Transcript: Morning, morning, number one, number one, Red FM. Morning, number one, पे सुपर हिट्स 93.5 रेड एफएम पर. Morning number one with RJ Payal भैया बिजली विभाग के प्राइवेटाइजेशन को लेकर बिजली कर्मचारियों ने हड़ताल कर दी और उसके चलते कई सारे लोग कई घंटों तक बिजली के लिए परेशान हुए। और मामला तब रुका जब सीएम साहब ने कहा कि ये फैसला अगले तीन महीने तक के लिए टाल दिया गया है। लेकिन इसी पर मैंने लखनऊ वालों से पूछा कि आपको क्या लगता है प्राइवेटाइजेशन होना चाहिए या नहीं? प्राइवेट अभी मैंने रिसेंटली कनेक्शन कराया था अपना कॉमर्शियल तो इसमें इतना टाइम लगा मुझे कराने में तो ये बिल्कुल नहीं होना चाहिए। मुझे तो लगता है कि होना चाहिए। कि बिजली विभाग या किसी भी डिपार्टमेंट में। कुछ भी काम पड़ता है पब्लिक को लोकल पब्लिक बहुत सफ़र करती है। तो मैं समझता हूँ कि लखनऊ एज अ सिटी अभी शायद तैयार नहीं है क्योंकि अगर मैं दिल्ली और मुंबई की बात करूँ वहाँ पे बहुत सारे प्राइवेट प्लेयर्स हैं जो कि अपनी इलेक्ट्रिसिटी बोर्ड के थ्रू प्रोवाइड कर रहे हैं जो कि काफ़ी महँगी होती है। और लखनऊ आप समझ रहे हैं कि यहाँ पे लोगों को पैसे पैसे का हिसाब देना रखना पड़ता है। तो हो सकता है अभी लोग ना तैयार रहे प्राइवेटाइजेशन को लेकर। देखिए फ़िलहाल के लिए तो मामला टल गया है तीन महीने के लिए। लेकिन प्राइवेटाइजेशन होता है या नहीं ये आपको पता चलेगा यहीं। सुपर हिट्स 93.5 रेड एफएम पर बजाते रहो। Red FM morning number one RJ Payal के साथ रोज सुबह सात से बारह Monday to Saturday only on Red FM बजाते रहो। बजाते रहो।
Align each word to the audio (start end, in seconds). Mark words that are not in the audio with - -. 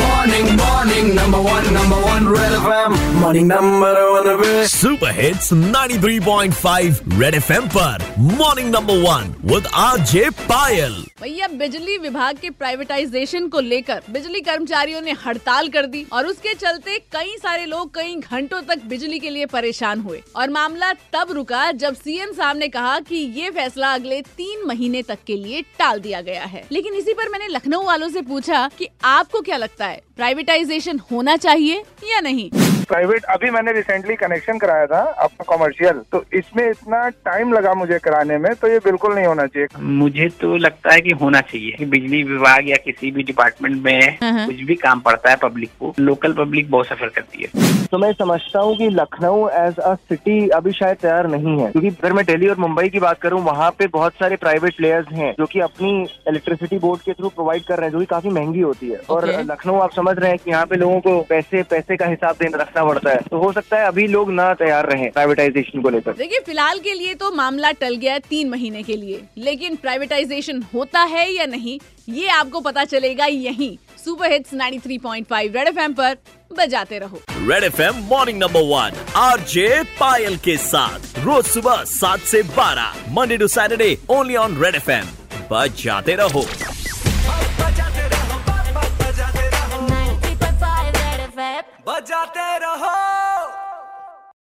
Morning, 0.00 0.46
morning, 0.56 1.08
number 1.14 1.40
one, 1.40 1.66
number 1.72 1.96
one, 2.02 2.28
Red 2.28 2.54
FM. 2.58 2.94
Morning, 3.14 3.46
number 3.48 3.90
one, 4.12 4.28
पे 4.42 4.68
सुपर 4.68 5.10
हिट्स 5.20 5.52
93.5 5.52 7.20
रेड 7.20 7.34
एफएम 7.34 7.66
पर. 7.66 8.04
Morning 8.18 8.70
number 8.74 8.96
one 8.96 9.34
with 9.44 9.66
RJ 9.74 10.30
Payal 10.30 10.94
भैया 11.22 11.48
बिजली 11.48 11.98
विभाग 11.98 12.36
के 12.36 12.50
प्राइवेटाइजेशन 12.50 13.48
को 13.48 13.60
लेकर 13.60 14.02
बिजली 14.10 14.40
कर्मचारियों 14.40 15.00
ने 15.00 15.12
हड़ताल 15.26 15.68
कर 15.68 15.86
दी 15.86 16.06
और 16.12 16.26
उसके 16.26 16.54
चलते 16.54 16.98
कई 17.12 17.36
सारे 17.42 17.66
लोग 17.66 17.94
कई 17.94 18.14
घंटों 18.14 18.62
तक 18.62 18.84
बिजली 18.84 19.18
के 19.18 19.30
लिए 19.30 19.46
परेशान 19.46 20.00
हुए। 20.00 20.22
और 20.36 20.50
मामला 20.50 20.92
तब 20.92 21.32
रुका 21.32 21.70
जब 21.72 21.96
सीएम 21.96 22.32
साहब 22.32 22.56
ने 22.56 22.68
कहा 22.68 22.98
कि 23.00 23.16
ये 23.16 23.50
फैसला 23.50 23.92
अगले 23.94 24.20
तीन 24.20 24.66
महीने 24.66 25.02
तक 25.02 25.18
के 25.26 25.36
लिए 25.36 25.62
टाल 25.78 26.00
दिया 26.00 26.20
गया 26.20 26.44
है। 26.44 26.64
लेकिन 26.72 26.94
इसी 26.94 27.12
पर 27.12 27.28
मैंने 27.28 27.48
लखनऊ 27.48 27.82
वालों 27.84 28.08
से 28.08 28.22
पूछा 28.22 28.61
कि 28.68 28.88
आपको 29.04 29.40
क्या 29.40 29.56
लगता 29.56 29.86
है 29.86 30.02
प्राइवेटाइजेशन 30.16 30.98
होना 30.98 31.36
चाहिए 31.36 31.84
या 32.04 32.20
नहीं? 32.20 32.50
प्राइवेट 32.88 33.24
अभी 33.24 33.50
मैंने 33.50 33.72
रिसेंटली 33.72 34.14
कनेक्शन 34.16 34.58
कराया 34.58 34.86
था 34.86 35.00
अपना 35.22 35.44
कॉमर्शियल 35.48 36.00
तो 36.12 36.24
इसमें 36.32 36.68
इतना 36.70 37.08
टाइम 37.08 37.52
लगा 37.52 37.74
मुझे 37.74 37.98
कराने 37.98 38.38
में 38.38 38.54
तो 38.54 38.68
ये 38.68 38.78
बिल्कुल 38.78 39.14
नहीं 39.14 39.26
होना 39.26 39.46
चाहिए। 39.46 39.68
मुझे 39.80 40.28
तो 40.40 40.56
लगता 40.56 40.92
है 40.92 41.00
कि 41.00 41.10
होना 41.10 41.40
चाहिए। 41.40 41.70
कि 41.78 41.84
बिजली 41.84 42.22
विभाग 42.22 42.68
या 42.68 42.76
किसी 42.84 43.10
भी 43.10 43.22
डिपार्टमेंट 43.22 43.82
में। 43.84 44.18
कुछ 44.22 44.60
भी 44.62 44.74
काम 44.74 45.00
पड़ता 45.00 45.30
है 45.30 45.36
पब्लिक 45.42 45.70
को 45.80 45.92
लोकल 46.00 46.32
पब्लिक 46.32 46.70
बहुत 46.70 46.86
सफ़र 46.86 47.08
करती 47.08 47.42
है। 47.42 47.70
तो 47.86 47.98
मैं 47.98 48.12
समझता 48.12 48.60
हूँ 48.60 48.76
कि 48.76 48.88
लखनऊ 48.90 49.48
एज 49.48 49.78
अ 49.78 49.94
सिटी 49.94 50.48
अभी 50.48 50.72
शायद 50.72 50.96
तैयार 50.96 51.26
नहीं 51.26 51.58
है 51.60 51.70
क्योंकि 51.72 51.88
अगर 51.88 52.12
मैं 52.12 52.24
दिल्ली 52.26 52.48
और 52.48 52.58
मुंबई 52.58 52.88
की 52.88 52.98
बात 52.98 53.20
करूँ 53.20 53.40
वहाँ 53.42 53.70
पे 53.70 53.86
बहुत 53.86 54.12
सारे 54.12 54.36
प्राइवेट 54.36 54.76
प्लेयर्स 54.76 55.12
हैं 55.12 55.32
जो 55.38 55.46
कि 55.46 55.60
अपनी 55.60 55.92
इलेक्ट्रिसिटी 56.28 56.78
बोर्ड 56.78 57.00
के 57.00 57.12
थ्रू 57.12 57.28
प्रोवाइड 57.28 57.64
कर 57.64 57.76
रहे 57.76 57.86
हैं 57.86 57.92
जो 57.92 57.98
कि 57.98 58.06
काफ़ी 58.06 58.30
महँगी 58.30 58.60
होती 58.60 58.88
है। 58.90 59.00
और 59.10 59.28
लखनऊ 59.42 59.78
आप 59.78 59.92
समझ 59.92 60.16
रहे 60.18 60.30
हैं 60.30 60.38
कि 60.38 60.50
यहाँ 60.50 60.66
पे 60.66 60.76
लोगों 60.76 61.00
को 61.00 61.20
पैसे 61.28 61.62
पैसे 61.70 61.96
का 61.96 62.06
हिसाब 62.06 62.36
देना 62.40 62.58
रखना 62.72 62.84
पड़ता 62.84 63.10
है। 63.10 63.20
तो 63.30 63.38
हो 63.38 63.52
सकता 63.52 63.78
है 63.78 63.86
अभी 63.86 64.06
लोग 64.06 64.30
ना 64.32 64.52
तैयार 64.54 64.88
रहे 64.90 65.08
प्राइवेटाइजेशन 65.10 65.82
को 65.82 65.88
लेकर। 65.88 66.12
देखिए 66.12 66.40
फ़िलहाल 66.46 66.78
के 66.78 66.94
लिए 66.94 67.14
तो 67.14 67.30
मामला 67.32 67.70
टल 67.80 67.96
गया 67.96 68.12
है 68.12 68.20
तीन 68.20 68.48
महीने 68.48 68.82
के 68.82 68.96
लिए। 68.96 69.22
लेकिन 69.38 69.76
प्राइवेटाइजेशन 69.76 70.62
होता 70.74 71.02
है 71.04 71.30
या 71.32 71.46
नहीं 71.46 71.78
ये 72.08 72.28
आपको 72.30 72.60
पता 72.60 72.84
चलेगा 72.84 73.26
यहीं। 73.26 73.76
सुपर 74.04 74.32
हिट्स 74.32 74.54
93.5 74.54 75.56
रेड 75.56 75.68
एफएम 75.68 75.92
पर 75.92 76.16
बजाते 76.50 76.98
रहो। 76.98 77.20
Red 77.32 77.64
FM 77.64 78.02
morning 78.10 78.38
number 78.38 78.62
one 78.66 79.04
RJ 79.16 79.82
Payal 80.00 80.36
के 80.36 80.56
साथ 80.56 81.18
रोज 81.18 81.44
सुबह 81.46 81.84
सात 81.88 82.20
से 82.32 82.42
बारह 82.56 83.12
Monday 83.12 83.36
to 83.38 83.48
Saturday 83.48 83.96
only 84.10 84.36
on 84.36 84.62
Red 84.62 84.74
FM 84.74 85.06
बजाते 85.52 86.14
रहो। 86.14 86.44
बजाते 91.92 92.48
रहो। 92.58 93.21